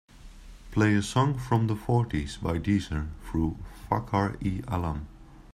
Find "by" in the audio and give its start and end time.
2.41-2.57